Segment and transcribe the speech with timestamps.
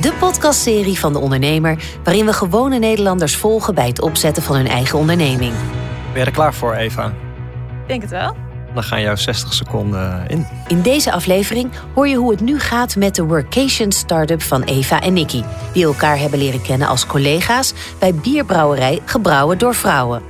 [0.00, 4.68] De podcastserie van de ondernemer waarin we gewone Nederlanders volgen bij het opzetten van hun
[4.68, 5.52] eigen onderneming.
[6.12, 7.06] Ben je er klaar voor, Eva?
[7.06, 8.36] Ik denk het wel.
[8.74, 10.46] Dan gaan jouw 60 seconden in.
[10.68, 15.00] In deze aflevering hoor je hoe het nu gaat met de Workation Startup van Eva
[15.00, 20.22] en Nicky, die elkaar hebben leren kennen als collega's bij bierbrouwerij Gebrouwen door Vrouwen.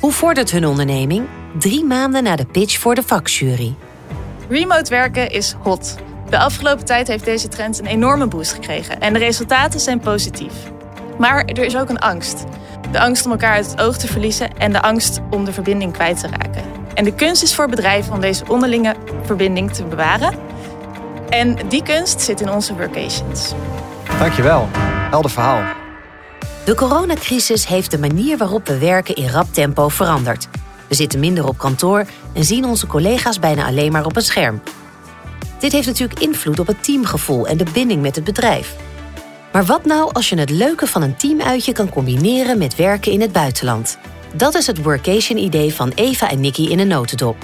[0.00, 1.26] Hoe vordert hun onderneming?
[1.58, 3.74] Drie maanden na de pitch voor de vakjury.
[4.48, 5.96] Remote werken is hot.
[6.30, 10.52] De afgelopen tijd heeft deze trend een enorme boost gekregen en de resultaten zijn positief.
[11.18, 12.44] Maar er is ook een angst.
[12.90, 15.92] De angst om elkaar uit het oog te verliezen en de angst om de verbinding
[15.92, 16.62] kwijt te raken.
[16.94, 20.34] En de kunst is voor bedrijven om deze onderlinge verbinding te bewaren.
[21.28, 23.52] En die kunst zit in onze workations.
[24.18, 24.68] Dankjewel.
[25.10, 25.62] Helder verhaal.
[26.64, 30.48] De coronacrisis heeft de manier waarop we werken in rap tempo veranderd.
[30.88, 34.60] We zitten minder op kantoor en zien onze collega's bijna alleen maar op een scherm.
[35.58, 38.76] Dit heeft natuurlijk invloed op het teamgevoel en de binding met het bedrijf.
[39.52, 43.20] Maar wat nou als je het leuke van een teamuitje kan combineren met werken in
[43.20, 43.98] het buitenland?
[44.34, 47.36] Dat is het workation-idee van Eva en Nicky in een notendop.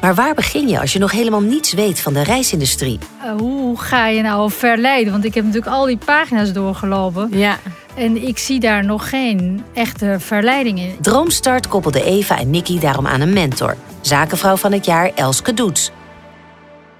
[0.00, 2.98] Maar waar begin je als je nog helemaal niets weet van de reisindustrie?
[3.24, 5.12] Uh, hoe ga je nou verleiden?
[5.12, 7.28] Want ik heb natuurlijk al die pagina's doorgelopen.
[7.32, 7.58] Ja.
[7.94, 10.96] En ik zie daar nog geen echte verleiding in.
[11.00, 13.76] Droomstart koppelde Eva en Nicky daarom aan een mentor.
[14.00, 15.90] Zakenvrouw van het jaar Elske Doets.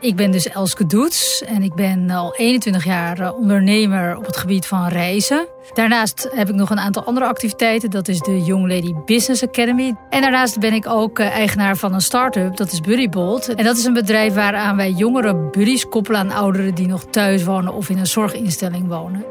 [0.02, 4.36] Ik ben dus Elske Doets en ik ben al 21 jaar eh, ondernemer op het
[4.36, 5.46] gebied van reizen.
[5.72, 7.90] Daarnaast heb ik nog een aantal andere activiteiten.
[7.90, 9.94] Dat is de Young Lady Business Academy.
[10.10, 13.54] En daarnaast ben ik ook eh, eigenaar van een start-up, dat is Buddybolt.
[13.54, 17.44] En dat is een bedrijf waaraan wij jongere buddies koppelen aan ouderen die nog thuis
[17.44, 19.24] wonen of in een zorginstelling wonen.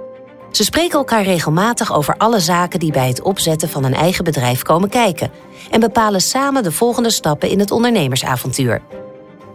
[0.51, 4.61] Ze spreken elkaar regelmatig over alle zaken die bij het opzetten van een eigen bedrijf
[4.61, 5.31] komen kijken.
[5.71, 8.81] En bepalen samen de volgende stappen in het ondernemersavontuur.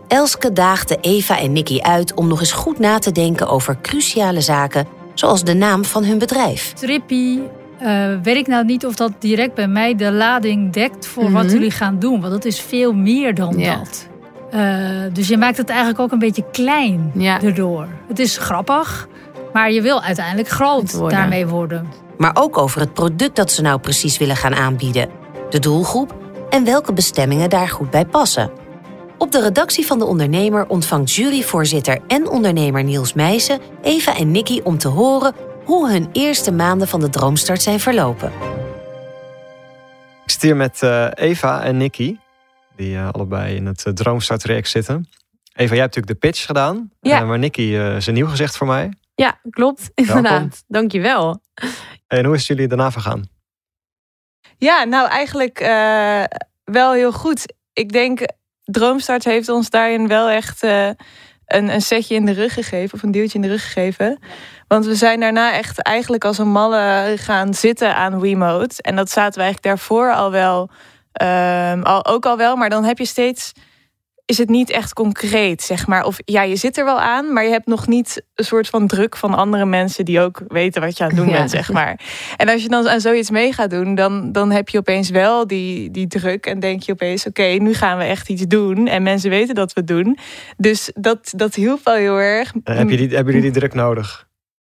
[0.09, 4.41] Elske daagde Eva en Nicky uit om nog eens goed na te denken over cruciale
[4.41, 6.72] zaken, zoals de naam van hun bedrijf.
[6.72, 7.39] Trippy,
[7.83, 11.33] uh, weet ik nou niet of dat direct bij mij de lading dekt voor Mhm.
[11.33, 12.21] wat jullie gaan doen.
[12.21, 13.77] Want dat is veel meer dan Ja.
[13.77, 14.06] dat.
[14.55, 14.81] Uh,
[15.12, 17.43] dus je maakt het eigenlijk ook een beetje klein Ja.
[17.43, 17.87] erdoor.
[18.09, 19.09] Het is grappig,
[19.53, 21.19] maar je wil uiteindelijk groot Worden.
[21.19, 21.87] daarmee worden.
[22.17, 25.09] Maar ook over het product dat ze nou precies willen gaan aanbieden,
[25.50, 26.15] de doelgroep
[26.50, 28.50] en welke bestemmingen daar goed bij passen.
[29.19, 34.60] Op de redactie van De Ondernemer ontvangt juryvoorzitter en ondernemer Niels Meijsen Eva en Nicky
[34.65, 35.34] om te horen
[35.65, 38.32] hoe hun eerste maanden van de droomstart zijn verlopen.
[40.25, 42.16] Ik zit hier met eh, Eva en Nicky,
[42.76, 45.09] die eh, allebei in het uh, Droomstart-traject zitten.
[45.56, 47.21] Eva, jij hebt natuurlijk de pitch gedaan, Ja.
[47.21, 48.93] Eh, maar Nicky eh, is een nieuw gezicht voor mij.
[49.15, 49.91] Ja, klopt.
[49.94, 50.65] Inderdaad.
[50.66, 51.41] Dankjewel.
[52.06, 53.28] En hoe is het jullie daarna vergaan?
[54.59, 56.25] Ja, nou eigenlijk eh,
[56.65, 57.55] wel heel goed.
[57.72, 58.21] Ik denk,
[58.66, 60.87] Droomstart heeft ons daarin wel echt eh,
[61.47, 62.94] een, een setje in de rug gegeven.
[62.94, 64.19] Of een duwtje in de rug gegeven.
[64.69, 68.82] Want we zijn daarna echt eigenlijk als een malle gaan zitten aan Remote.
[68.82, 70.71] En dat zaten we eigenlijk daarvoor al wel,
[71.12, 72.56] ehm, al, ook al wel.
[72.56, 73.53] Maar dan heb je steeds,
[74.26, 76.04] is het niet echt concreet, zeg maar.
[76.04, 78.87] Of ja, je zit er wel aan, maar je hebt nog niet een soort van
[78.87, 81.32] druk van andere mensen die ook weten wat je aan het doen Ja.
[81.32, 82.00] bent, zeg maar.
[82.37, 85.47] En als je dan aan zoiets mee gaat doen, dan, dan heb je opeens wel
[85.47, 86.47] die, die druk.
[86.47, 88.87] En denk je opeens, oké, nu gaan we echt iets doen.
[88.87, 90.19] En mensen weten dat we het doen.
[90.56, 92.53] Dus dat, dat hielp wel heel erg.
[92.64, 94.28] Eh, heb je die, hebben jullie die druk nodig?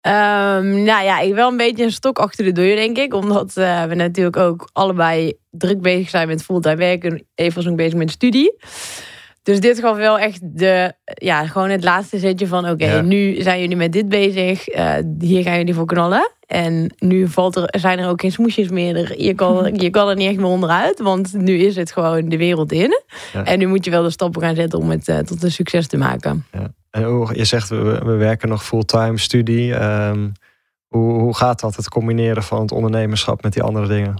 [0.01, 3.15] Ehm, nou ja, ik wel een beetje een stok achter de deur, denk ik.
[3.15, 7.27] Omdat eh, we natuurlijk ook allebei druk bezig zijn met fulltime werken.
[7.55, 8.57] Was ook bezig met studie.
[9.47, 12.69] Dus dit gaf wel echt de, ja, gewoon het laatste zetje van...
[12.69, 13.01] oké, Ja.
[13.01, 14.69] nu zijn jullie met dit bezig.
[14.69, 16.31] eh, hier gaan jullie voor knallen.
[16.47, 18.97] En nu valt er, zijn er ook geen smoesjes meer.
[18.97, 21.01] Er- Je kan, je kan er niet echt meer onderuit.
[21.01, 23.03] Want nu is het gewoon de wereld in.
[23.33, 23.45] Ja.
[23.45, 25.87] En nu moet je wel de stappen gaan zetten om het eh, tot een succes
[25.87, 26.47] te maken.
[26.91, 29.75] En hoe, je zegt, we, we werken nog fulltime studie.
[29.75, 30.29] Ehm,
[30.87, 34.15] hoe, hoe gaat dat, het combineren van het ondernemerschap met die andere dingen?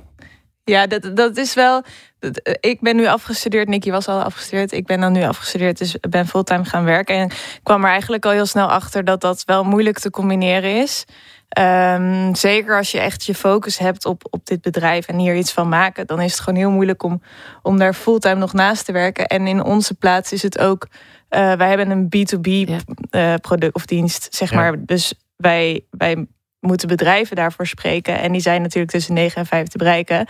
[0.65, 1.83] Ja, dat, dat is wel.
[2.31, 3.69] Eh, ik ben nu afgestudeerd.
[3.69, 4.73] Nicky was al afgestudeerd.
[4.73, 5.79] Ik ben dan nu afgestudeerd.
[5.79, 7.17] Dus ben fulltime gaan werken.
[7.17, 7.31] En
[7.63, 11.05] kwam er eigenlijk al heel snel achter dat dat wel moeilijk te combineren is.
[11.49, 15.53] Ehm, zeker als je echt je focus hebt op, op dit bedrijf en hier iets
[15.53, 17.23] van maken, dan is het gewoon heel moeilijk om,
[17.63, 19.27] om daar fulltime nog naast te werken.
[19.27, 20.87] En in onze plaats is het ook.
[21.29, 22.79] eh, wij hebben een B2B Ja.
[23.11, 24.57] eh, product of dienst, zeg Ja.
[24.57, 24.85] maar.
[24.85, 26.27] Dus wij, wij
[26.61, 28.19] moeten bedrijven daarvoor spreken.
[28.21, 30.27] En die zijn natuurlijk tussen 9 en 5 te bereiken.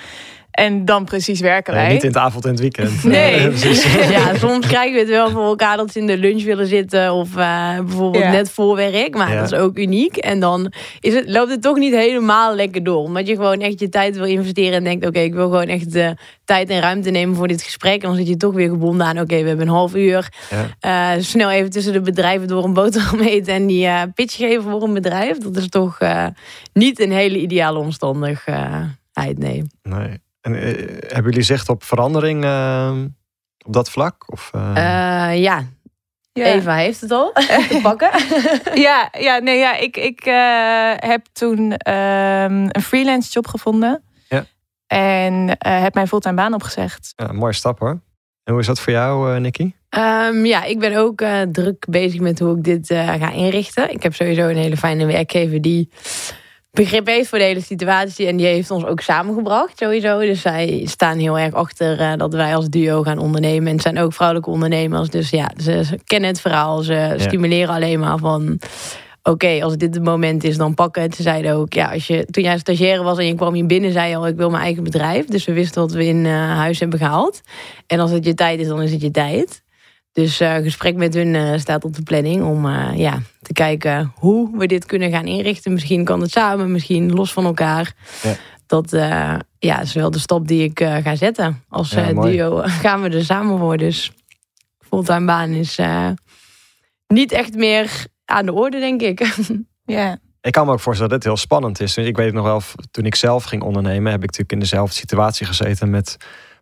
[0.56, 1.82] En dan precies werken wij.
[1.85, 3.05] Nee, niet in het avond en het weekend.
[3.17, 3.49] Nee.
[3.49, 3.85] Precies.
[4.17, 7.12] Ja, soms krijgen we het wel voor elkaar dat ze in de lunch willen zitten.
[7.12, 8.31] Of eh, bijvoorbeeld Ja.
[8.31, 9.14] net voor werk.
[9.17, 9.41] Maar Ja.
[9.41, 10.17] dat is ook uniek.
[10.17, 13.03] En dan is het, loopt het toch niet helemaal lekker door.
[13.03, 14.73] Omdat je gewoon echt je tijd wil investeren.
[14.73, 16.14] En denkt, oké, ik wil gewoon echt de
[16.44, 18.03] tijd en ruimte nemen voor dit gesprek.
[18.03, 20.29] En dan zit je toch weer gebonden aan, oké, we hebben een half uur.
[20.81, 21.14] Ja.
[21.17, 23.55] Eh, snel even tussen de bedrijven door een boterham eten.
[23.55, 25.38] En die eh, pitch geven voor een bedrijf.
[25.38, 26.26] Dat is toch eh,
[26.73, 29.62] niet een hele ideale omstandigheid, nee.
[29.82, 30.25] Nee.
[30.46, 30.62] En, eh,
[31.06, 32.93] hebben jullie zicht op verandering eh,
[33.66, 34.32] op dat vlak?
[34.32, 34.70] Of, eh,
[35.31, 35.64] Eh, ja,
[36.32, 36.44] Ja.
[36.44, 37.32] Eva heeft het al
[37.69, 38.10] te pakken.
[38.87, 44.02] Ja, ja, nee, ja ik, ik eh, heb toen ehm, een freelance job gevonden.
[44.28, 44.44] Ja.
[44.87, 47.12] En eh, heb mijn fulltime baan opgezegd.
[47.16, 48.00] ja, mooie stap hoor.
[48.44, 49.72] En hoe is dat voor jou, eh Nicky?
[49.88, 53.90] Ehm, ja, ik ben ook eh, druk bezig met hoe ik dit eh, ga inrichten.
[53.90, 55.90] Ik heb sowieso een hele fijne werkgever die
[56.76, 58.26] begrip heeft voor de hele situatie.
[58.26, 60.19] En die heeft ons ook samengebracht sowieso.
[60.19, 63.67] Dus zij staan heel erg achter eh, dat wij als duo gaan ondernemen.
[63.67, 65.08] En het zijn ook vrouwelijke ondernemers.
[65.08, 66.82] Dus ja, ze, ze kennen het verhaal.
[66.82, 68.58] Ze stimuleren alleen maar van...
[69.23, 71.14] Oké, als dit het moment is, dan pakken het.
[71.14, 73.93] Ze zeiden ook, ja, als je, toen jij stagiaire was en je kwam hier binnen,
[73.93, 75.26] zei je al, ik wil mijn eigen bedrijf.
[75.26, 77.40] Dus we wisten wat we in eh, huis hebben gehaald.
[77.87, 79.62] En als het je tijd is, dan is het je tijd.
[80.16, 84.12] Dus eh gesprek met hun eh, staat op de planning om eh, ja, te kijken
[84.14, 85.72] hoe we dit kunnen gaan inrichten.
[85.72, 87.92] Misschien kan het samen, misschien los van elkaar.
[88.22, 88.34] Ja.
[88.66, 91.64] Dat eh, ja, is wel de stap die ik eh, ga zetten.
[91.68, 93.76] Als Ja, eh, duo gaan we er samen voor.
[93.76, 94.12] Dus
[94.78, 96.10] fulltime baan is eh,
[97.06, 99.20] niet echt meer aan de orde, denk ik.
[99.88, 101.96] Ja, Ik kan me ook voorstellen dat het heel spannend is.
[101.96, 104.94] Ik weet het nog wel, toen ik zelf ging ondernemen, heb ik natuurlijk in dezelfde
[104.94, 106.16] situatie gezeten met,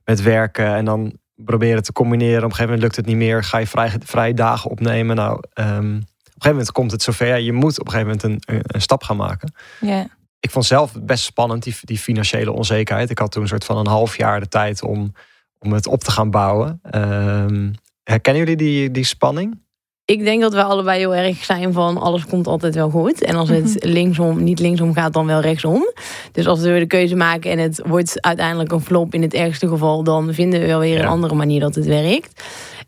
[0.04, 0.74] met werken.
[0.74, 2.36] En dan proberen te combineren.
[2.36, 3.44] Op een gegeven moment lukt het niet meer.
[3.44, 5.16] Ga je vrij, vrije dagen opnemen.
[5.16, 7.26] Nou, ehm, op een gegeven moment komt het zover.
[7.26, 9.54] Ja, je moet op een gegeven moment een, een, stap gaan maken.
[9.81, 10.06] ja.
[10.40, 13.10] Ik vond zelf best spannend, die, die financiële onzekerheid.
[13.10, 15.12] Ik had toen een soort van een half jaar de tijd om,
[15.58, 16.81] om het op te gaan bouwen.
[16.82, 17.72] Ehm,
[18.02, 19.63] herkennen jullie die, die spanning?
[20.06, 23.22] Ik denk dat we allebei heel erg zijn van alles komt altijd wel goed.
[23.22, 25.92] En als het linksom, niet linksom gaat, dan wel rechtsom.
[26.32, 29.68] Dus als we de keuze maken en het wordt uiteindelijk een flop in het ergste
[29.68, 31.02] geval, dan vinden we wel weer Ja.
[31.02, 32.42] een andere manier dat het werkt.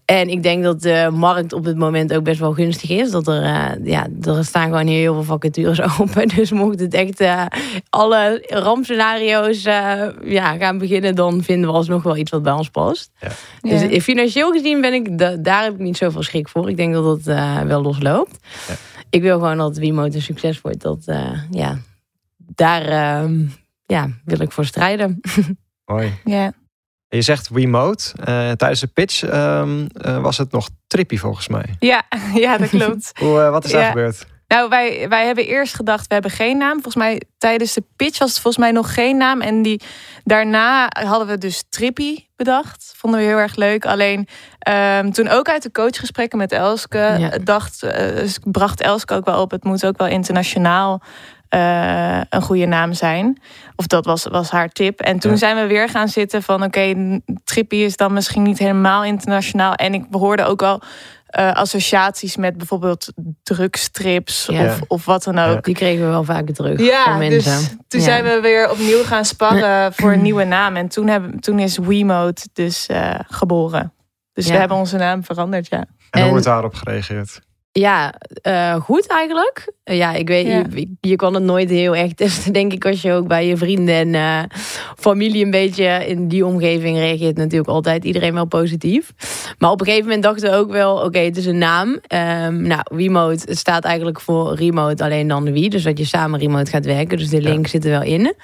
[0.06, 3.10] En ik denk dat de markt op het moment ook best wel gunstig is.
[3.10, 6.28] Dat er, eh, ja, er staan gewoon heel veel vacatures open.
[6.28, 7.44] Dus mocht het echt eh,
[7.90, 12.68] alle rampscenario's eh, ja, gaan beginnen, dan vinden we alsnog wel iets wat bij ons
[12.70, 13.10] past.
[13.60, 14.00] Dus Ja.
[14.00, 16.68] financieel gezien ben ik, da- daar heb ik niet zoveel schrik voor.
[16.70, 18.38] Ik denk dat het eh, wel losloopt.
[18.68, 18.74] Ja.
[19.10, 20.80] Ik wil gewoon dat Wiimote een succes wordt.
[20.82, 21.78] Dat, eh, ja,
[22.36, 23.40] daar ehm,
[23.86, 25.20] ja, wil ik voor strijden.
[25.92, 26.12] Mooi.
[26.24, 26.52] ja.
[27.08, 28.12] Je zegt remote.
[28.24, 31.64] Eh, tijdens de pitch ehm, eh, was het nog trippy volgens mij.
[31.78, 32.02] Ja,
[32.34, 33.10] ja, dat klopt.
[33.20, 33.88] Hoe, eh, wat is daar Ja.
[33.88, 34.26] gebeurd?
[34.48, 36.72] Nou, wij, wij hebben eerst gedacht, we hebben geen naam.
[36.72, 39.40] Volgens mij tijdens de pitch was het volgens mij nog geen naam.
[39.40, 39.80] En die,
[40.24, 42.92] daarna hadden we dus Trippy bedacht.
[42.96, 43.86] Vonden we heel erg leuk.
[43.86, 46.98] Alleen ehm, toen ook uit de coachgesprekken met Elske...
[46.98, 47.38] Ja.
[47.44, 49.50] Dacht, eh, bracht Elske ook wel op...
[49.50, 51.02] het moet ook wel internationaal
[51.48, 53.40] eh, een goede naam zijn.
[53.76, 55.00] Of dat was, was haar tip.
[55.00, 55.36] En toen Ja.
[55.36, 56.62] zijn we weer gaan zitten van...
[56.62, 56.94] oké,
[57.44, 59.74] Trippy is dan misschien niet helemaal internationaal.
[59.74, 60.80] En ik hoorde ook al...
[61.26, 63.12] eh, associaties met bijvoorbeeld
[63.42, 64.64] drugstrips Ja.
[64.64, 65.54] of, of wat dan ook.
[65.54, 65.60] Ja.
[65.60, 67.58] Die kregen we wel vaker terug van Ja, mensen.
[67.58, 68.06] dus toen Ja.
[68.06, 70.76] zijn we weer opnieuw gaan sparren voor een nieuwe naam.
[70.76, 73.92] En toen, hebben, toen is Wiimote dus eh, geboren.
[74.32, 75.78] Dus we hebben onze naam veranderd, ja.
[75.78, 77.40] En, En- hoe wordt daarop gereageerd?
[77.78, 79.72] Ja, eh, goed eigenlijk.
[79.84, 80.64] Ja, ik weet, Ja.
[80.74, 83.56] Je, je kan het nooit heel erg testen, denk ik, als je ook bij je
[83.56, 84.58] vrienden en eh,
[84.96, 89.12] familie een beetje in die omgeving reageert natuurlijk altijd iedereen wel positief.
[89.58, 91.98] Maar op een gegeven moment dachten we ook wel, oké, het is een naam.
[92.06, 95.70] Ehm, nou, Remote, het staat eigenlijk voor remote, alleen dan wie.
[95.70, 97.18] Dus dat je samen remote gaat werken.
[97.18, 98.34] Dus de link zit er wel in.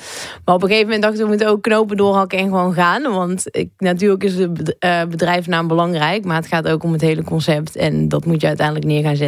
[0.45, 3.03] Maar op een gegeven moment dachten we, we moeten ook knopen doorhakken en gewoon gaan.
[3.03, 7.25] Want ik, natuurlijk is de eh, bedrijfsnaam belangrijk, maar het gaat ook om het hele
[7.25, 7.77] concept.
[7.77, 9.21] En dat moet je uiteindelijk neer gaan zetten.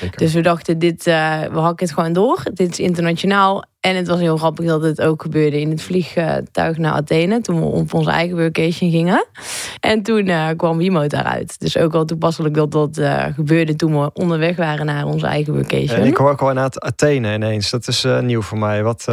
[0.00, 0.18] Zeker.
[0.18, 2.42] Dus we dachten, dit, eh, we hakken het gewoon door.
[2.54, 3.64] Dit is internationaal.
[3.80, 7.40] En het was heel grappig dat het ook gebeurde in het vliegtuig naar Athene.
[7.40, 9.26] Toen we op onze eigen workation gingen.
[9.80, 11.60] En toen eh, kwam Wiimote daaruit.
[11.60, 15.52] Dus ook wel toepasselijk dat dat eh, gebeurde toen we onderweg waren naar onze eigen
[15.52, 16.00] workation.
[16.00, 17.70] En ik hoor ook al inderdaad Athene ineens.
[17.70, 18.82] Dat is nieuw voor mij.
[18.82, 19.04] Wat,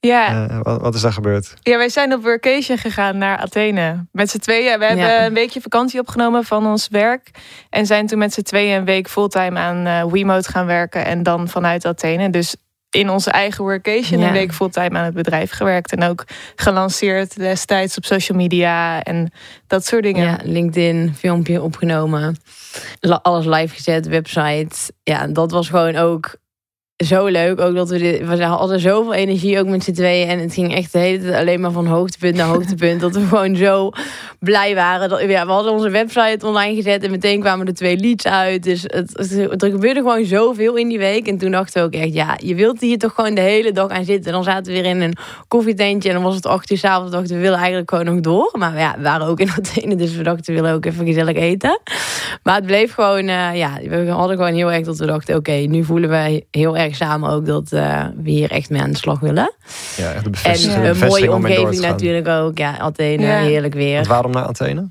[0.00, 1.54] Ja, eh, wat, wat is daar gebeurd?
[1.62, 4.06] ja, wij zijn op workation gegaan naar Athene.
[4.12, 4.78] Met z'n tweeën.
[4.78, 5.26] We hebben Ja.
[5.26, 7.30] een weekje vakantie opgenomen van ons werk.
[7.70, 11.04] En zijn toen met z'n tweeën een week fulltime aan eh Wiimote gaan werken.
[11.04, 12.30] En dan vanuit Athene.
[12.30, 12.56] Dus
[12.90, 14.26] in onze eigen workation Ja.
[14.26, 15.92] een week fulltime aan het bedrijf gewerkt.
[15.92, 16.24] En ook
[16.56, 19.32] gelanceerd destijds op social media en
[19.66, 20.24] dat soort dingen.
[20.26, 22.36] Ja, LinkedIn, filmpje opgenomen.
[23.22, 24.76] Alles live gezet, website.
[25.02, 26.36] Ja, dat was gewoon ook
[27.04, 27.60] zo leuk.
[27.60, 30.28] Ook dat we dit, we hadden zoveel energie ook met z'n tweeën.
[30.28, 33.00] En het ging echt de hele tijd alleen maar van hoogtepunt naar hoogtepunt.
[33.00, 33.90] dat we gewoon zo
[34.40, 35.08] blij waren.
[35.08, 38.62] Dat, ja, we hadden onze website online gezet en meteen kwamen er twee leads uit.
[38.62, 41.26] Dus het, er gebeurde gewoon zoveel in die week.
[41.26, 43.88] En toen dachten we ook echt, ja, je wilt hier toch gewoon de hele dag
[43.88, 44.32] aan zitten.
[44.32, 45.16] Dan zaten we weer in een
[45.48, 47.12] koffietentje en dan was het acht uur s'avonds.
[47.12, 48.54] dachten we willen eigenlijk gewoon nog door.
[48.58, 51.36] Maar ja, we waren ook in Athene, dus we dachten we willen ook even gezellig
[51.36, 51.80] eten.
[52.42, 55.52] Maar het bleef gewoon, uh, ja, we hadden gewoon heel erg dat we dachten, oké,
[55.52, 58.96] nu voelen we heel erg samen ook dat uh, we hier echt mee aan de
[58.96, 59.54] slag willen.
[59.96, 60.24] Ja, echt
[60.64, 62.58] de en een mooie omgeving natuurlijk ook.
[62.58, 63.38] Ja, Athene, ja.
[63.38, 63.94] heerlijk weer.
[63.94, 64.90] Want waarom naar Athene?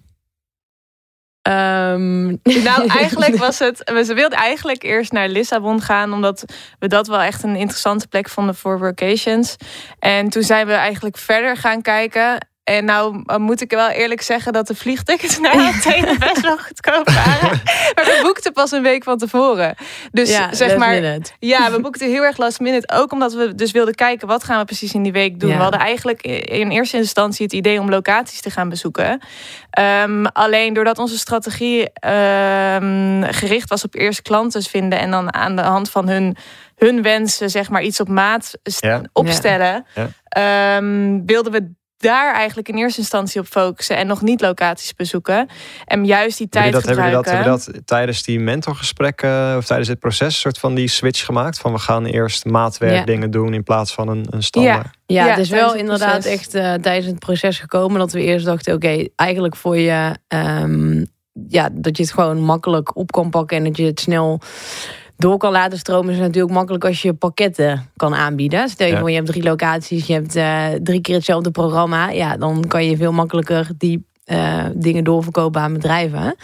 [1.48, 2.28] Um,
[2.70, 3.92] nou, eigenlijk was het.
[3.94, 6.46] We wilden eigenlijk eerst naar Lissabon gaan, omdat
[6.80, 9.56] we dat wel echt een interessante plek vonden voor workations.
[10.00, 12.48] En toen zijn we eigenlijk verder gaan kijken.
[12.68, 17.10] En nou moet ik wel eerlijk zeggen dat de vliegtickets naar Athene best wel goedkoop
[17.10, 17.50] waren.
[17.96, 19.76] maar we boekten pas een week van tevoren.
[20.12, 20.94] Dus ja, zeg maar.
[20.94, 21.32] Minute.
[21.40, 22.90] Ja, we boekten heel erg last minute.
[22.94, 25.50] Ook omdat we dus wilden kijken wat gaan we precies in die week doen.
[25.50, 25.56] Ja.
[25.56, 29.22] We hadden eigenlijk in eerste instantie het idee om locaties te gaan bezoeken.
[30.04, 35.56] Um, alleen doordat onze strategie um, gericht was op eerst klanten vinden en dan aan
[35.56, 36.36] de hand van hun,
[36.76, 39.02] hun wensen, zeg maar, iets op maat Ja.
[39.14, 39.86] opstellen.
[39.96, 40.78] Ja.
[40.78, 45.48] Um, wilden we daar eigenlijk in eerste instantie op focussen en nog niet locaties bezoeken.
[45.86, 47.52] En juist die tijd Hebben jullie dat, hebben gebruiken.
[47.52, 51.26] dat, hebben dat tijdens die mentorgesprekken of tijdens dit proces, een soort van die switch
[51.26, 51.60] gemaakt?
[51.60, 53.04] Van we gaan eerst maatwerk Ja.
[53.06, 54.88] dingen doen in plaats van een, een standaard.
[55.06, 56.32] Ja, Ja, het is wel inderdaad proces.
[56.32, 61.06] echt eh, tijdens het proces gekomen dat we eerst dachten, oké, eigenlijk voor je, ehm,
[61.48, 64.40] ja, dat je het gewoon makkelijk op kan pakken en dat je het snel
[65.18, 68.70] door kan laten stromen, is natuurlijk makkelijk als je pakketten kan aanbieden.
[68.70, 69.00] Stel je Ja.
[69.00, 72.86] voor, je hebt drie locaties, je hebt eh, drie keer hetzelfde programma, ja, dan kan
[72.86, 76.36] je veel makkelijker die eh, dingen doorverkopen aan bedrijven.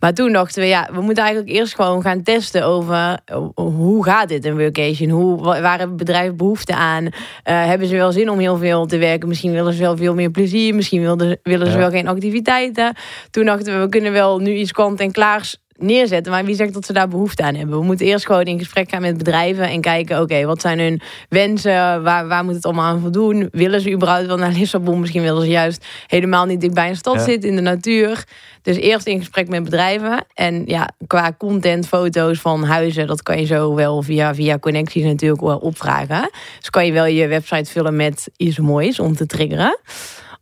[0.00, 4.04] Maar toen dachten we, ja, we moeten eigenlijk eerst gewoon gaan testen over eh, hoe
[4.04, 5.10] gaat dit een workation?
[5.10, 7.08] Hoe, wa- waar hebben bedrijven behoefte aan?
[7.42, 9.28] Hebben ze wel zin om heel veel te werken?
[9.28, 10.74] Misschien willen ze wel veel meer plezier.
[10.74, 11.78] Misschien wilden, willen ze Ja.
[11.78, 12.94] wel geen activiteiten.
[13.30, 16.32] Toen dachten we, we kunnen wel nu iets kant en klaars neerzetten.
[16.32, 17.78] Maar wie zegt dat ze daar behoefte aan hebben?
[17.78, 21.00] We moeten eerst gewoon in gesprek gaan met bedrijven en kijken, oké, wat zijn hun
[21.28, 22.02] wensen?
[22.02, 23.48] Waar, waar moet het allemaal aan voldoen?
[23.52, 25.00] Willen ze überhaupt wel naar Lissabon?
[25.00, 27.24] Misschien willen ze juist helemaal niet dicht bij een stad Ja.
[27.24, 28.24] zitten, in de natuur.
[28.62, 30.24] Dus eerst in gesprek met bedrijven.
[30.34, 35.04] En ja, qua content, foto's van huizen, dat kan je zo wel via, via connecties
[35.04, 36.30] natuurlijk wel opvragen.
[36.58, 39.78] Dus kan je wel je website vullen met iets moois om te triggeren.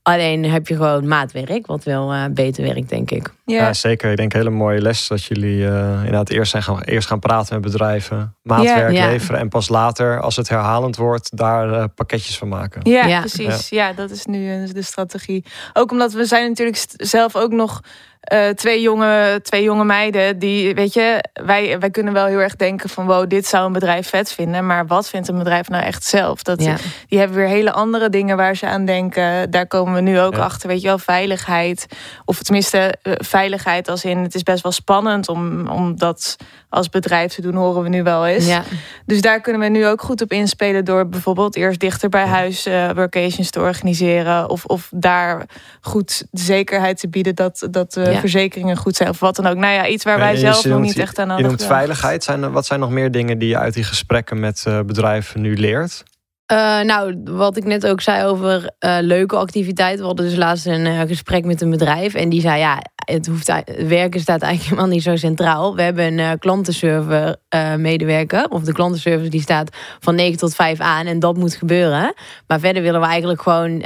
[0.02, 3.32] Alleen heb je gewoon maatwerk, wat wel eh, beter werkt, denk ik.
[3.44, 3.56] Ja.
[3.56, 4.10] Ja, zeker.
[4.10, 7.18] Ik denk een hele mooie les dat jullie eh, inderdaad eerst, zijn gaan, eerst gaan
[7.18, 9.06] praten met bedrijven, maatwerk Ja.
[9.06, 12.80] leveren en pas later, als het herhalend wordt, daar eh, pakketjes van maken.
[12.90, 13.18] Ja, Ja.
[13.20, 13.68] precies.
[13.68, 13.92] Ja.
[13.92, 15.44] dat is nu de strategie.
[15.72, 17.80] Ook omdat we zijn natuurlijk zelf ook nog
[18.20, 20.38] eh, twee, jonge, twee jonge meiden.
[20.38, 23.06] Die, weet je, wij, wij kunnen wel heel erg denken van...
[23.06, 24.66] wow, dit zou een bedrijf vet vinden.
[24.66, 26.42] Maar wat vindt een bedrijf nou echt zelf?
[26.42, 26.76] Dat, Ja.
[27.08, 29.50] Die hebben weer hele andere dingen waar ze aan denken.
[29.50, 30.40] Daar komen we nu ook Ja.
[30.42, 30.68] achter.
[30.68, 31.86] Weet je wel, veiligheid.
[32.24, 34.18] Of tenminste, eh, veiligheid als in...
[34.18, 36.36] het is best wel spannend om, om dat
[36.68, 37.54] als bedrijf te doen...
[37.54, 38.46] horen we nu wel eens.
[38.46, 38.62] Ja,
[39.06, 42.66] Dus daar kunnen we nu ook goed op inspelen door bijvoorbeeld eerst dichter bij huis
[42.66, 44.48] eh, workations te organiseren.
[44.50, 45.46] Of, of daar
[45.80, 48.20] goed de zekerheid te bieden dat, dat de Ja.
[48.20, 49.08] verzekeringen goed zijn.
[49.08, 49.56] Of wat dan ook.
[49.56, 51.60] Nou ja, iets waar wij je zelf nog noemt- niet echt aan Je hadden noemt
[51.62, 51.78] gedacht.
[51.78, 52.24] veiligheid.
[52.24, 55.40] Zijn, er- wat zijn nog meer dingen die je uit die gesprekken met eh, bedrijven
[55.40, 56.02] nu leert?
[56.50, 60.00] Eh, nou, wat ik net ook zei over eh, leuke activiteiten.
[60.00, 62.14] We hadden dus laatst een eh, gesprek met een bedrijf.
[62.14, 63.52] En die zei, ja, het, hoeft,
[63.88, 65.76] werken staat eigenlijk helemaal niet zo centraal.
[65.76, 67.36] We hebben een klantenserver
[67.76, 68.48] medewerker.
[68.48, 71.06] Of de klantenservice die staat van 9 tot 5 aan.
[71.06, 72.14] En dat moet gebeuren.
[72.46, 73.82] Maar verder willen we eigenlijk gewoon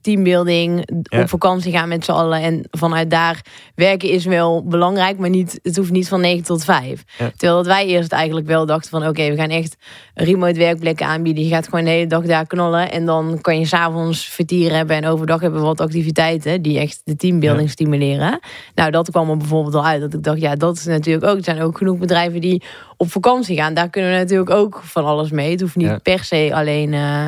[0.00, 0.88] teambuilding.
[1.02, 1.20] Ja.
[1.20, 2.42] Op vakantie gaan met z'n allen.
[2.42, 3.40] En vanuit daar
[3.74, 5.18] werken is wel belangrijk.
[5.18, 7.04] Maar niet, het hoeft niet van 9 tot 5.
[7.18, 7.30] Ja.
[7.36, 9.06] Terwijl dat wij eerst eigenlijk wel dachten van...
[9.06, 9.76] Oké, we gaan echt
[10.14, 11.44] remote werkplekken aanbieden.
[11.44, 12.90] Je gaat gewoon hele dag daar knallen.
[12.92, 14.96] En dan kan je s'avonds vertieren hebben.
[14.96, 18.40] En overdag hebben we wat activiteiten die echt de teambuilding stimuleren.
[18.74, 20.00] Nou, dat kwam er bijvoorbeeld al uit.
[20.00, 21.36] Dat ik dacht, ja, dat is natuurlijk ook.
[21.36, 22.62] Er zijn ook genoeg bedrijven die
[22.96, 23.74] op vakantie gaan.
[23.74, 25.50] Daar kunnen we natuurlijk ook van alles mee.
[25.50, 25.98] Het hoeft niet Ja.
[25.98, 27.26] per se alleen eh,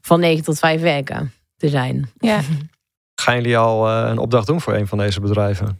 [0.00, 2.10] van 9 tot 5 werken te zijn.
[2.18, 2.40] Ja.
[3.22, 5.78] Gaan jullie al eh, een opdracht doen voor een van deze bedrijven?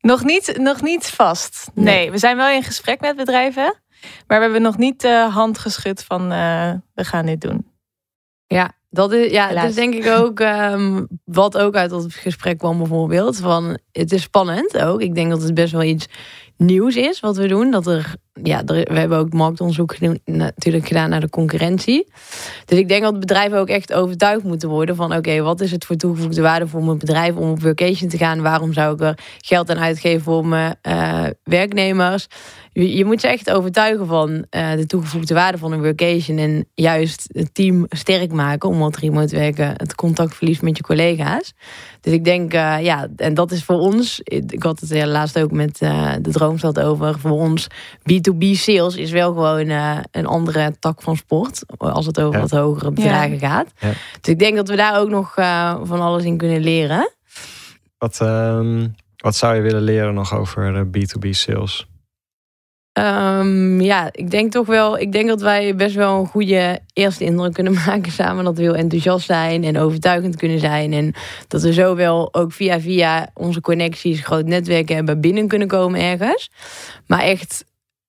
[0.00, 1.70] Nog, niet, nog niet vast.
[1.74, 1.84] Nee.
[1.84, 2.10] Nee.
[2.10, 3.74] we zijn wel in gesprek met bedrijven.
[4.26, 7.66] Maar we hebben nog niet de hand geschud van eh, we gaan dit doen.
[8.46, 12.58] Ja, dat is, ja, dat is denk ik ook ehm, wat ook uit dat gesprek
[12.58, 13.36] kwam bijvoorbeeld.
[13.36, 15.00] Van, het is spannend ook.
[15.00, 16.06] Ik denk dat het best wel iets
[16.56, 17.70] nieuws is wat we doen.
[17.70, 22.06] Dat er, ja, we hebben ook marktonderzoek gedaan, natuurlijk gedaan naar de concurrentie.
[22.64, 25.84] Dus ik denk dat bedrijven ook echt overtuigd moeten worden van oké, wat is het
[25.84, 28.42] voor toegevoegde waarde voor mijn bedrijf om op vacation te gaan?
[28.42, 32.28] Waarom zou ik er geld aan uitgeven voor mijn uh, werknemers?
[32.84, 36.38] je, moet je echt overtuigen van uh, de toegevoegde waarde van een workation.
[36.38, 38.68] En juist het team sterk maken.
[38.68, 41.54] Omdat remote werken het contact verliest met je collega's.
[42.00, 44.20] Dus ik denk, uh, ja, en dat is voor ons.
[44.22, 47.18] Ik had het laatst ook met de Droomstad over.
[47.18, 47.66] Voor ons
[48.34, 49.68] B2B sales is wel gewoon
[50.10, 51.62] een andere tak van sport.
[51.76, 52.40] Als het over ja.
[52.40, 53.48] wat hogere bedragen ja.
[53.48, 53.72] gaat.
[53.78, 53.92] Ja.
[54.20, 55.34] Dus ik denk dat we daar ook nog
[55.82, 57.10] van alles in kunnen leren.
[57.98, 61.86] Wat, um, wat zou je willen leren nog over B2B sales?
[62.98, 64.98] Um, ja, ik denk toch wel.
[64.98, 68.44] Ik denk dat wij best wel een goede eerste indruk kunnen maken samen.
[68.44, 70.92] Dat we heel enthousiast zijn en overtuigend kunnen zijn.
[70.92, 71.14] En
[71.48, 76.00] dat we zo wel ook via via onze connecties groot netwerk hebben binnen kunnen komen
[76.00, 76.50] ergens.
[77.06, 77.64] Maar echt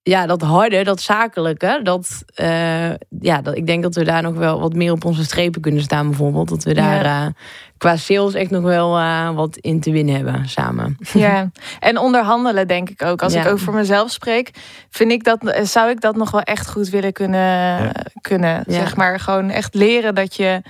[0.08, 4.34] ja, dat harde, dat zakelijke, dat, uh, ja, dat, ik denk dat we daar nog
[4.36, 6.50] wel wat meer op onze strepen kunnen staan, bijvoorbeeld.
[6.50, 7.26] Dat we daar ja.
[7.26, 7.32] uh,
[7.78, 10.98] qua sales echt nog wel uh, wat in te winnen hebben samen.
[11.14, 13.22] Ja, en onderhandelen denk ik ook.
[13.22, 13.42] Als ja.
[13.42, 14.52] ik ook voor mezelf spreek,
[14.90, 17.40] vind ik dat, zou ik dat nog wel echt goed willen kunnen,
[17.84, 17.92] ja.
[18.22, 18.64] kunnen.
[18.68, 20.62] Zeg maar gewoon echt leren dat je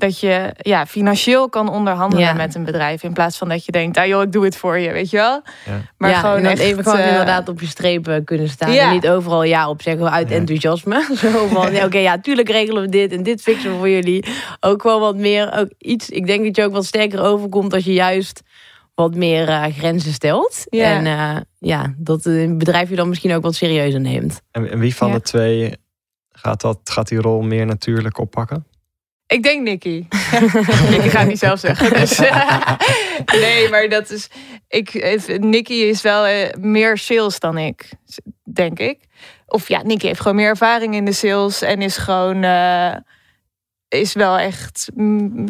[0.00, 2.32] dat je ja, financieel kan onderhandelen ja.
[2.32, 3.02] met een bedrijf.
[3.02, 5.16] In plaats van dat je denkt, ah joh, ik doe het voor je, weet je
[5.16, 5.42] wel.
[5.66, 5.80] Ja.
[5.96, 8.70] Maar gewoon echt, even gewoon uh, inderdaad op je strepen kunnen staan.
[8.70, 11.08] En niet overal ja op zeggen uit enthousiasme.
[11.22, 14.24] Zo van, oké, okay, ja, tuurlijk regelen we dit en dit fixen we voor jullie.
[14.60, 16.08] Ook wel wat meer, ook iets.
[16.08, 18.42] Ik denk dat je ook wat sterker overkomt als je juist
[18.94, 20.64] wat meer uh, grenzen stelt.
[20.68, 24.40] En uh, ja, dat een bedrijf je dan misschien ook wat serieuzer neemt.
[24.50, 25.76] En, en wie van de twee
[26.32, 28.66] gaat, dat, gaat die rol meer natuurlijk oppakken?
[29.30, 30.06] Ik denk Nicky.
[30.90, 31.90] Nicky ga ik niet zelf zeggen.
[31.90, 32.18] Dus,
[33.44, 34.28] nee, maar dat is.
[34.68, 37.88] Ik, Nicky is wel uh, meer sales dan ik,
[38.44, 38.98] denk ik.
[39.46, 42.42] Of ja, Nicky heeft gewoon meer ervaring in de sales en is gewoon.
[42.42, 42.94] Uh,
[43.88, 44.90] is wel echt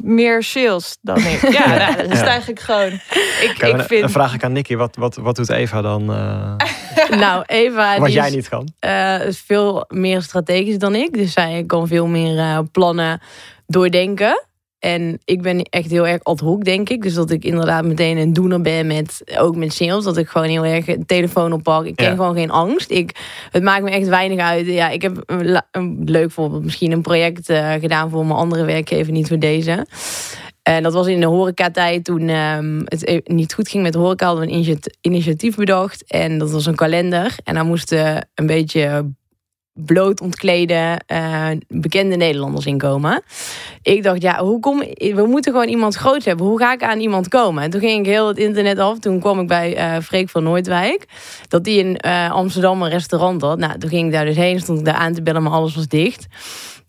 [0.03, 1.53] meer sales dan ik.
[1.53, 2.27] Ja, nou, dat is ja.
[2.27, 2.93] eigenlijk gewoon.
[2.93, 4.01] Ik, ik vind...
[4.01, 6.03] Dan vraag ik aan Nicky, wat, wat, wat doet Eva dan?
[6.11, 6.55] Uh...
[7.19, 7.99] nou, Eva.
[7.99, 8.73] Wat jij is, niet kan.
[8.81, 11.13] Uh, is veel meer strategisch dan ik.
[11.13, 13.21] Dus zij kan veel meer uh, plannen
[13.71, 14.45] doordenken.
[14.79, 17.03] En ik ben echt heel erg ad hoc, denk ik.
[17.03, 20.05] Dus dat ik inderdaad meteen een doener ben met, ook met sales.
[20.05, 21.85] Dat ik gewoon heel erg een telefoon oppak.
[21.85, 22.15] Ik ken ja.
[22.15, 22.91] gewoon geen angst.
[22.91, 23.17] Ik,
[23.51, 24.67] het maakt me echt weinig uit.
[24.67, 28.65] Ja, ik heb een, een leuk voorbeeld, misschien een project uh, gedaan voor mijn andere
[28.65, 29.87] werkgever, niet voor deze.
[30.63, 34.27] En dat was in de horecatijd toen um, het niet goed ging met de horeca.
[34.27, 36.05] Hadden we een initiatief bedacht.
[36.07, 37.37] En dat was een kalender.
[37.45, 39.13] En daar moesten een beetje
[39.73, 43.23] bloot ontkleden uh, bekende Nederlanders inkomen.
[43.83, 46.47] Ik dacht, ja, hoe kom we moeten gewoon iemand groots hebben.
[46.47, 47.63] Hoe ga ik aan iemand komen?
[47.63, 48.99] En toen ging ik heel het internet af.
[48.99, 51.07] Toen kwam ik bij uh, Freek van Noordwijk.
[51.49, 53.59] Dat die in uh, Amsterdam een restaurant had.
[53.59, 54.61] Nou, toen ging ik daar dus heen.
[54.61, 56.27] Stond ik daar aan te bellen, maar alles was dicht.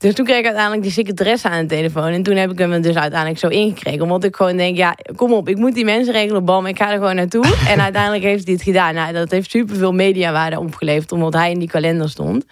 [0.01, 2.07] Dus toen kreeg ik uiteindelijk die secretaresse aan de telefoon.
[2.07, 4.01] En toen heb ik hem dus uiteindelijk zo ingekregen.
[4.01, 6.91] Omdat ik gewoon denk, ja, kom op, ik moet die mensen regelen, bam, ik ga
[6.91, 7.45] er gewoon naartoe.
[7.67, 8.93] En uiteindelijk heeft hij het gedaan.
[8.93, 12.45] Nou, dat heeft superveel mediawaarde opgeleverd, omdat hij in die kalender stond.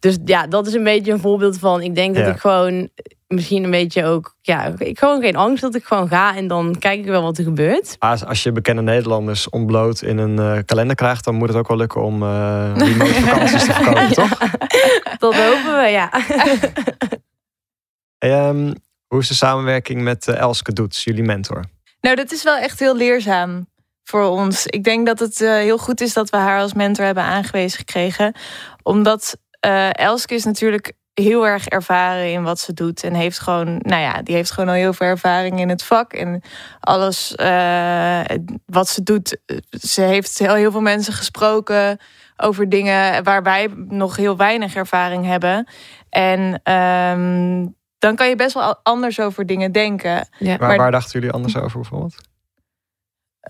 [0.00, 2.88] Dus ja, dat is een beetje een voorbeeld van, ik denk dat ik gewoon
[3.28, 6.76] misschien een beetje ook, ja, ik gewoon geen angst dat ik gewoon ga en dan
[6.78, 7.96] kijk ik wel wat er gebeurt.
[7.98, 11.68] Als, als je bekende Nederlanders ontbloot in een uh, kalender krijgt, dan moet het ook
[11.68, 14.08] wel lukken om uh, remote vakanties te verkopen, ja.
[14.08, 14.38] toch?
[15.18, 16.10] Dat hopen we, ja.
[18.18, 18.74] hey, um,
[19.06, 21.64] hoe is de samenwerking met uh, Elske Doets, jullie mentor?
[22.00, 23.66] Nou, dat is wel echt heel leerzaam
[24.04, 24.66] voor ons.
[24.66, 28.34] Ik denk dat het heel goed is dat we haar als mentor hebben aangewezen gekregen.
[28.82, 29.38] Omdat
[29.92, 33.02] Elske is natuurlijk heel erg ervaren in wat ze doet.
[33.02, 36.12] En heeft gewoon, nou ja, die heeft gewoon al heel veel ervaring in het vak.
[36.12, 36.42] En
[36.80, 38.20] alles uh,
[38.66, 39.38] wat ze doet.
[39.70, 41.98] Ze heeft heel, heel veel mensen gesproken
[42.36, 45.68] over dingen waar wij nog heel weinig ervaring hebben.
[46.08, 50.28] En um, dan kan je best wel anders over dingen denken.
[50.38, 50.56] Ja.
[50.56, 52.16] Waar, maar, waar dachten jullie anders over bijvoorbeeld?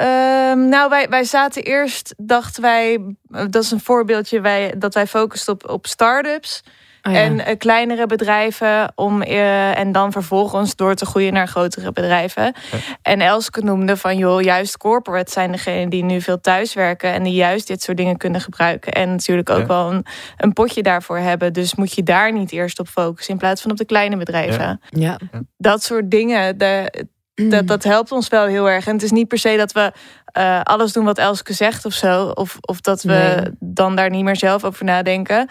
[0.00, 5.06] Um, nou, wij, wij zaten eerst, dachten wij, dat is een voorbeeldje, wij, dat wij
[5.06, 6.62] focusten op, op start-ups.
[7.06, 7.18] Oh ja.
[7.18, 12.42] En uh, kleinere bedrijven om uh, en dan vervolgens door te groeien naar grotere bedrijven.
[12.42, 12.78] Ja.
[13.02, 17.34] En Elske noemde van joh, juist corporate zijn degenen die nu veel thuiswerken en die
[17.34, 18.92] juist dit soort dingen kunnen gebruiken.
[18.92, 19.66] En natuurlijk ook ja.
[19.66, 21.52] wel een, een, potje daarvoor hebben.
[21.52, 24.80] Dus moet je daar niet eerst op focussen in plaats van op de kleine bedrijven.
[24.90, 25.18] Ja.
[25.56, 26.58] Dat soort dingen.
[26.58, 28.86] De, dat, dat helpt ons wel heel erg.
[28.86, 29.92] En het is niet per se dat we
[30.38, 32.26] uh, alles doen wat Elske zegt of zo.
[32.26, 33.50] Of, of dat we nee.
[33.60, 35.48] dan daar niet meer zelf over nadenken.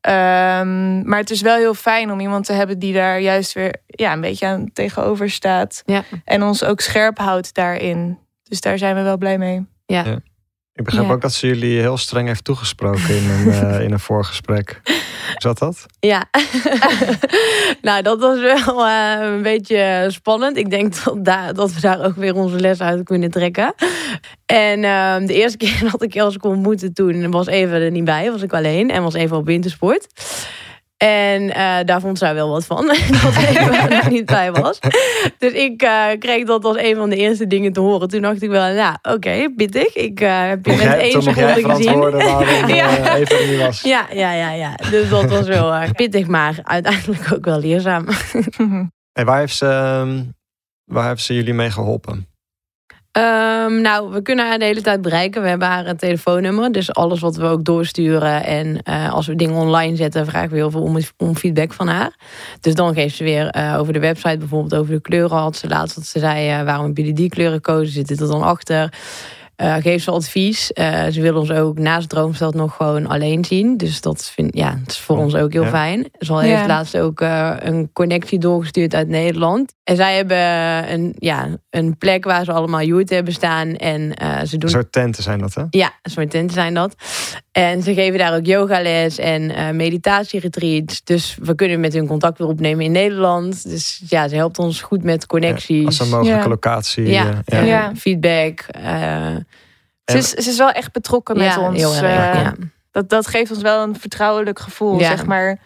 [0.00, 3.74] Um, maar het is wel heel fijn om iemand te hebben die daar juist weer
[3.86, 5.82] ja, een beetje aan tegenover staat.
[5.86, 6.04] Ja.
[6.24, 8.18] En ons ook scherp houdt daarin.
[8.42, 9.66] Dus daar zijn we wel blij mee.
[9.86, 10.04] Ja.
[10.04, 10.18] ja.
[10.78, 11.12] Ik begrijp Ja.
[11.12, 14.80] ook dat ze jullie heel streng heeft toegesproken in een, eh, in een voorgesprek.
[15.36, 15.86] Zat dat?
[16.00, 16.24] Ja,
[17.82, 20.56] nou dat was wel eh, een beetje spannend.
[20.56, 23.74] Ik denk dat, daar, dat we daar ook weer onze les uit kunnen trekken.
[24.46, 28.30] En ehm, de eerste keer dat ik Elske ontmoette toen was Eva er niet bij,
[28.30, 30.06] was ik alleen en was Eva op wintersport.
[30.98, 32.86] En eh, daar vond zij wel wat van,
[33.22, 34.78] dat Eva er niet bij was.
[35.38, 38.08] Dus ik eh, kreeg dat als een van de eerste dingen te horen.
[38.08, 39.94] Toen dacht ik wel, nou oké, pittig.
[39.94, 41.96] Ik eh, heb je met één seconde gezien.
[42.76, 43.14] Ja.
[43.16, 43.80] Eva niet was.
[43.82, 44.74] Ja, ja, ja, ja.
[44.90, 48.06] Dus dat was wel pittig, maar uiteindelijk ook wel leerzaam.
[49.18, 50.24] En waar heeft ze, ehm,
[50.84, 52.28] waar heeft ze jullie mee geholpen?
[53.18, 55.42] Ehm, nou, we kunnen haar de hele tijd bereiken.
[55.42, 56.72] We hebben haar telefoonnummer.
[56.72, 58.44] Dus alles wat we ook doorsturen.
[58.44, 61.88] En eh, als we dingen online zetten, vragen we heel veel om, om feedback van
[61.88, 62.12] haar.
[62.60, 65.36] Dus dan geeft ze weer eh, over de website, bijvoorbeeld over de kleuren.
[65.36, 67.92] Had ze laatst dat ze zei, eh, waarom hebben jullie die kleuren gekozen?
[67.92, 68.92] Zit dit er dan achter?
[69.58, 70.72] Eh geeft ze advies.
[70.72, 73.76] Eh, ze wil ons ook naast Droomstad nog gewoon alleen zien.
[73.76, 75.68] Dus dat, vind, ja, dat is voor ons ook heel Ja.
[75.68, 76.06] fijn.
[76.18, 76.38] Ze Ja.
[76.40, 79.74] heeft laatst ook eh, een connectie doorgestuurd uit Nederland.
[79.84, 80.36] En zij hebben
[80.92, 83.74] een, ja, een plek waar ze allemaal youth hebben staan.
[83.76, 85.62] En eh, ze doen Een soort tenten zijn dat, hè?
[85.70, 86.94] ja, een soort tenten zijn dat.
[87.58, 91.04] En ze geven daar ook yogales en eh meditatieretreats.
[91.04, 93.68] Dus we kunnen met hun contact weer opnemen in Nederland.
[93.70, 95.86] Dus ja, ze helpt ons goed met connecties.
[95.86, 96.48] Als een mogelijke Ja.
[96.48, 97.06] locatie.
[97.10, 97.92] ja, eh, eh, Ja.
[97.96, 98.60] feedback.
[98.60, 99.26] eh,
[100.04, 101.76] Ze is, ze is wel echt betrokken met ja, ons.
[101.76, 102.04] heel erg.
[102.34, 102.54] eh, ja.
[102.90, 105.08] dat, dat geeft ons wel een vertrouwelijk gevoel, Ja.
[105.08, 105.58] zeg maar.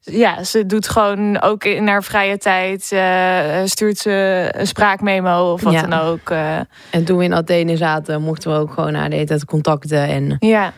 [0.00, 5.62] Ja, ze doet gewoon ook in haar vrije tijd, eh, stuurt ze een spraakmemo of
[5.62, 5.82] wat Ja.
[5.82, 6.30] dan ook.
[6.30, 6.58] eh.
[6.90, 10.08] En toen we in Athene zaten, mochten we ook gewoon haar de hele tijd contacten.
[10.08, 10.72] En ja.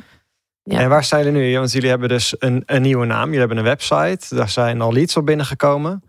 [0.68, 0.78] Ja.
[0.80, 1.58] En waar zijn jullie nu?
[1.58, 3.24] Want jullie hebben dus een, een nieuwe naam.
[3.24, 4.34] Jullie hebben een website.
[4.34, 6.02] Daar zijn al leads op binnengekomen.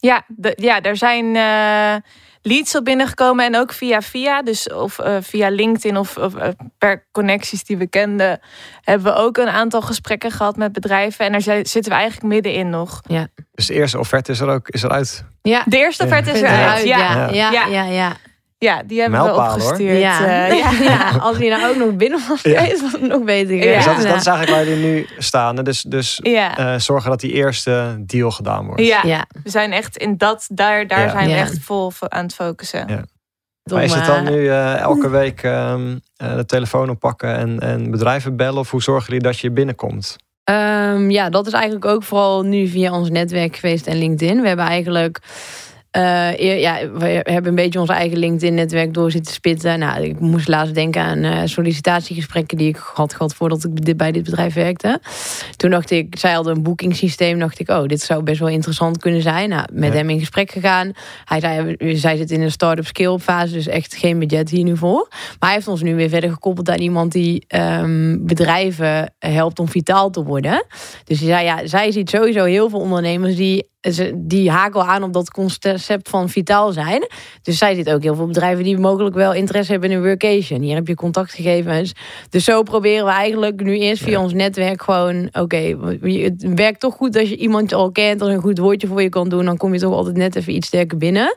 [0.00, 1.94] Ja, de- ja, er zijn eh,
[2.42, 6.48] leads op binnengekomen en ook via via, dus of eh, via LinkedIn of, of eh,
[6.78, 8.40] per connecties die we kenden,
[8.82, 12.32] hebben we ook een aantal gesprekken gehad met bedrijven en daar zi- zitten we eigenlijk
[12.34, 13.00] middenin nog.
[13.52, 15.24] Dus de eerste offerte is er ook is eruit.
[15.42, 16.08] ja, De eerste Ja.
[16.10, 17.84] offerte is eruit, Ja, ja, ja, Ja.
[17.84, 18.16] ja,
[18.64, 18.82] ja.
[18.86, 19.98] die hebben we Mijlpaal, opgestuurd.
[19.98, 20.46] Ja.
[20.48, 20.70] eh, ja.
[20.92, 22.60] Ja, als hij nou ook nog binnen was Ja.
[22.60, 23.74] geweest, was het nog beter Ja.
[23.76, 25.56] Dus dat is, dat is eigenlijk waar jullie nu staan.
[25.56, 25.62] hè?
[25.62, 26.56] Dus, dus Ja.
[26.58, 28.80] eh, zorgen dat die eerste deal gedaan wordt.
[28.86, 29.00] Ja.
[29.02, 31.10] Ja, we zijn echt in dat, daar, daar Ja.
[31.10, 31.36] zijn we Ja.
[31.36, 33.06] echt vol aan het focussen.
[33.72, 37.60] Maar is het dan eh, nu eh, elke week ehm, eh, de telefoon oppakken en,
[37.60, 38.58] en bedrijven bellen?
[38.60, 40.16] Of hoe zorgen jullie dat je binnenkomt?
[40.44, 44.40] Ehm, ja, dat is eigenlijk ook vooral nu via ons netwerk geweest en LinkedIn.
[44.40, 45.18] We hebben eigenlijk.
[45.94, 49.78] Eh, ja, we hebben een beetje ons eigen LinkedIn-netwerk door zitten spitten.
[49.78, 53.96] Nou, ik moest laatst denken aan eh, sollicitatiegesprekken die ik had gehad voordat ik dit,
[53.96, 55.00] bij dit bedrijf werkte.
[55.56, 57.38] Toen dacht ik, zij hadden een boekingssysteem.
[57.38, 59.48] Dacht ik, oh, dit zou best wel interessant kunnen zijn.
[59.48, 59.98] Nou, met Ja.
[59.98, 60.92] hem in gesprek gegaan.
[61.24, 64.76] Hij zei, zij zit in een start-up scale-up fase, dus echt geen budget hier nu
[64.76, 65.06] voor.
[65.10, 69.68] Maar hij heeft ons nu weer verder gekoppeld aan iemand die ehm, bedrijven helpt om
[69.68, 70.64] vitaal te worden.
[71.04, 73.68] Dus hij zei, ja, zij ziet sowieso heel veel ondernemers die,
[74.14, 75.30] die haken aan op dat
[75.86, 77.06] concept van vitaal zijn.
[77.42, 80.60] Dus zij ziet ook heel veel bedrijven die mogelijk wel interesse hebben in een workation.
[80.60, 81.92] Hier heb je contactgegevens.
[82.30, 84.22] Dus zo proberen we eigenlijk nu eerst via Ja.
[84.22, 85.56] ons netwerk gewoon, oké,
[86.02, 89.08] het werkt toch goed als je iemand al kent, als een goed woordje voor je
[89.08, 91.34] kan doen, dan kom je toch altijd net even iets sterker binnen.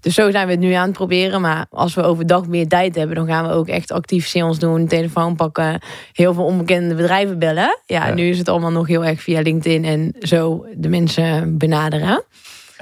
[0.00, 1.40] Dus zo zijn we het nu aan het proberen.
[1.40, 4.86] Maar als we overdag meer tijd hebben, dan gaan we ook echt actief sales doen,
[4.86, 5.80] telefoon pakken,
[6.12, 7.78] heel veel onbekende bedrijven bellen.
[7.86, 8.14] Ja, Ja.
[8.14, 12.22] nu is het allemaal nog heel erg via LinkedIn en zo de mensen benaderen.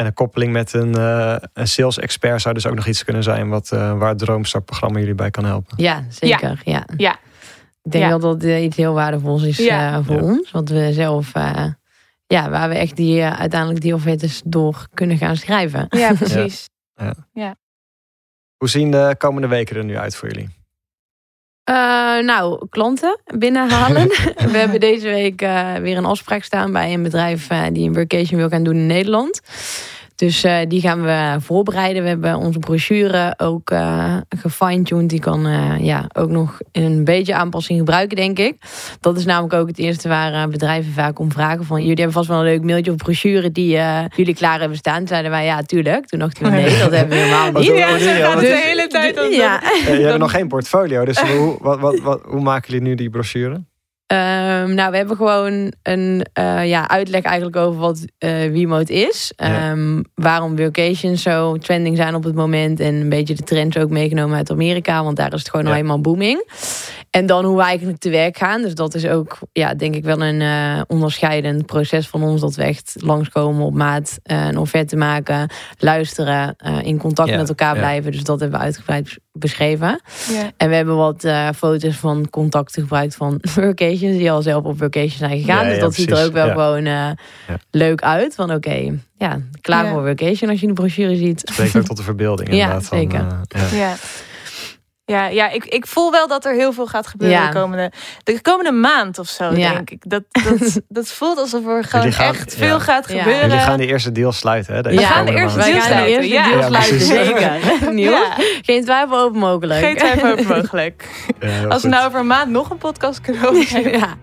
[0.02, 3.22] En een koppeling met een, eh, een sales expert zou dus ook nog iets kunnen
[3.22, 5.82] zijn wat, eh, waar het Droomstart-programma jullie bij kan helpen.
[5.82, 6.60] Ja, zeker.
[6.64, 6.86] Ja.
[6.96, 7.12] Ja.
[7.82, 8.10] Ik denk Ja.
[8.10, 9.96] dat dat eh, iets heel waardevols is Ja.
[9.98, 10.22] eh, voor Ja.
[10.22, 10.50] ons.
[10.50, 11.64] Wat we zelf, eh,
[12.26, 15.86] ja, waar we echt die, uiteindelijk die offertes door kunnen gaan schrijven.
[15.88, 16.68] Ja, precies.
[18.56, 20.48] Hoe zien de komende weken er nu uit voor jullie?
[21.64, 24.08] Eh, nou, klanten binnenhalen.
[24.52, 27.94] we hebben deze week eh, weer een afspraak staan bij een bedrijf eh, die een
[27.94, 29.40] workation wil gaan doen in Nederland.
[30.22, 32.02] Dus eh, die gaan we voorbereiden.
[32.02, 35.08] We hebben onze brochure ook eh gefine-tuned.
[35.08, 38.56] Die kan eh, ja, ook nog een beetje aanpassing gebruiken, denk ik.
[39.00, 41.64] Dat is namelijk ook het eerste waar bedrijven vaak om vragen.
[41.64, 44.78] Van, jullie hebben vast wel een leuk mailtje of brochure die eh, jullie klaar hebben
[44.78, 44.98] staan.
[44.98, 46.06] Toen zeiden wij, ja, tuurlijk.
[46.06, 47.66] Toen dachten we, nee, dat hebben we helemaal niet.
[47.66, 49.20] doen- Ja, het Want- de hele tijd.
[49.24, 49.62] om Ja.
[49.62, 52.94] Eh, je hebt nog geen portfolio, dus hoe, wat, wat, wat, hoe maken jullie nu
[52.94, 53.64] die brochure?
[54.12, 59.32] Ehm, nou, we hebben gewoon een eh, ja, uitleg eigenlijk over wat eh Wiimote is.
[59.36, 59.70] Ja.
[59.70, 62.80] Ehm, waarom workations zo trending zijn op het moment.
[62.80, 65.04] En een beetje de trends ook meegenomen uit Amerika.
[65.04, 65.70] Want daar is het gewoon Ja.
[65.70, 66.44] al helemaal booming.
[67.12, 68.62] En dan hoe we eigenlijk te werk gaan.
[68.62, 72.40] Dus dat is ook, ja, denk ik wel een eh, onderscheidend proces van ons.
[72.40, 77.36] Dat we echt langskomen op maat, uh, een offerte maken, luisteren, uh, in contact Ja,
[77.36, 77.80] met elkaar ja.
[77.80, 78.12] blijven.
[78.12, 80.00] Dus dat hebben we uitgebreid bes- beschreven.
[80.30, 80.50] Ja.
[80.56, 84.78] En we hebben wat eh, foto's van contacten gebruikt van workations die al zelf op
[84.78, 85.62] vacation zijn gegaan.
[85.62, 86.52] Ja, dus ja, dat ziet er ook wel Ja.
[86.52, 87.10] gewoon eh,
[87.70, 88.34] leuk uit.
[88.34, 89.90] Van oké, ja, klaar Ja.
[89.90, 91.40] voor workation als je de brochure ziet.
[91.44, 92.84] Spreekt ook tot de verbeelding Ja, inderdaad.
[92.86, 93.26] van, zeker.
[93.48, 93.92] eh,
[95.12, 95.26] ja.
[95.26, 95.50] Ja.
[95.50, 97.46] Ik, ik voel wel dat er heel veel gaat gebeuren Ja.
[97.50, 97.92] de, komende,
[98.24, 99.72] de komende maand of zo, Ja.
[99.72, 100.02] denk ik.
[100.10, 102.66] Dat, dat, dat voelt alsof er gewoon gaan- echt ja.
[102.66, 103.18] veel gaat Ja.
[103.18, 103.48] gebeuren.
[103.48, 104.82] Jullie gaan de eerste deal sluiten, hè?
[104.82, 106.48] Deze We gaan de eerste deal sluiten, eerste ja.
[106.48, 107.50] deal sluiten, zeker.
[108.62, 109.80] Geen twijfel over mogelijk.
[109.84, 111.08] Geen twijfel over mogelijk.
[111.68, 113.98] Als we nou over een maand nog een podcast kunnen opnemen.
[113.98, 114.14] ja.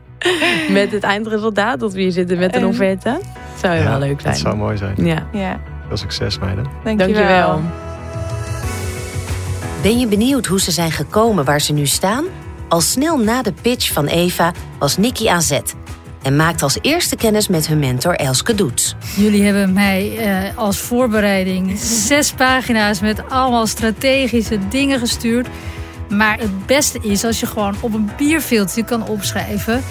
[0.69, 3.19] Met het eindresultaat, dat we hier zitten met een En- offerte.
[3.61, 4.33] Zou je Ja, wel leuk zijn.
[4.33, 4.95] Dat zou mooi zijn.
[4.97, 6.63] Ja, Ja, Veel succes, meiden.
[6.83, 7.13] dankjewel.
[7.15, 7.61] dankjewel.
[9.81, 12.25] Ben je benieuwd hoe ze zijn gekomen waar ze nu staan?
[12.69, 15.75] Al snel na de pitch van Eva was Nicky aan zet.
[16.21, 18.95] En maakte als eerste kennis met hun mentor Elske Doets.
[19.15, 25.47] Jullie hebben mij eh, als voorbereiding zes pagina's met allemaal strategische dingen gestuurd.
[26.09, 29.83] Maar het beste is als je gewoon op een bierveeltje kan opschrijven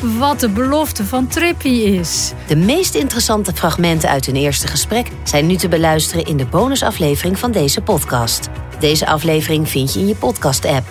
[0.00, 2.32] wat de belofte van Trippy is.
[2.46, 7.38] De meest interessante fragmenten uit hun eerste gesprek zijn nu te beluisteren in de bonusaflevering
[7.38, 8.48] van deze podcast.
[8.78, 10.86] Deze aflevering vind je in je podcast-app.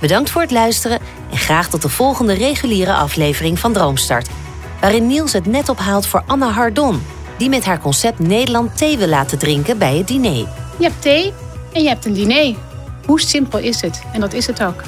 [0.00, 0.98] Bedankt voor het luisteren
[1.30, 4.28] en graag tot de volgende reguliere aflevering van Droomstart.
[4.80, 7.02] Waarin Niels het net ophaalt voor Anna Hardon,
[7.38, 10.48] die met haar concept Nederland thee wil laten drinken bij het diner.
[10.78, 11.32] Je hebt thee
[11.72, 12.54] en je hebt een diner.
[13.06, 14.02] Hoe simpel is het?
[14.12, 14.82] En dat is het ook.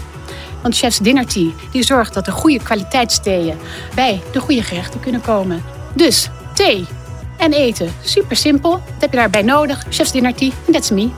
[0.62, 3.58] Want Chef's Dinner Tea die zorgt dat er goede kwaliteitstheeën
[3.94, 5.62] bij de goede gerechten kunnen komen.
[5.94, 6.86] Dus thee
[7.36, 8.70] en eten, super simpel.
[8.70, 9.84] Wat heb je daarbij nodig?
[9.88, 11.10] Chef's Dinner Tea en that's me.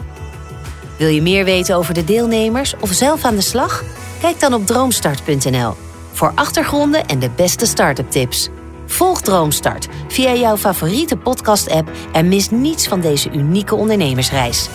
[0.99, 3.85] Wil je meer weten over de deelnemers of zelf aan de slag?
[4.21, 5.75] Kijk dan op droomstart.nl
[6.13, 8.49] voor achtergronden en de beste start-up tips.
[8.87, 14.69] Volg Droomstart via jouw favoriete podcast-app en mis niets van deze unieke ondernemersreis.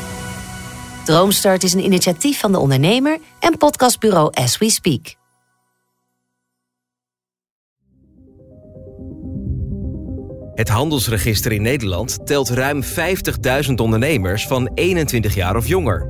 [1.08, 5.16] Droomstart is een initiatief van de ondernemer en podcastbureau As We Speak.
[10.56, 16.10] Het handelsregister in Nederland telt ruim 50.000 ondernemers van 21 jaar of jonger.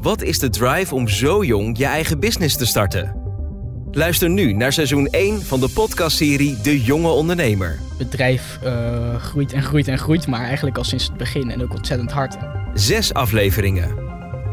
[0.00, 3.22] Wat is de drive om zo jong je eigen business te starten?
[3.90, 7.89] Luister nu naar seizoen 1 van de podcastserie De Jonge Ondernemer.
[8.00, 11.62] Het bedrijf eh, groeit en groeit en groeit, maar eigenlijk al sinds het begin en
[11.62, 12.36] ook ontzettend hard.
[12.74, 13.94] Zes afleveringen.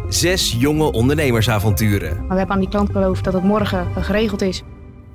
[0.10, 2.18] Zes jonge ondernemersavonturen.
[2.18, 4.64] Maar we hebben aan die klant beloofd dat het morgen geregeld is.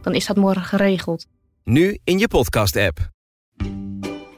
[0.02, 1.26] Dan is dat morgen geregeld.
[1.64, 2.98] Nu in je podcast-app.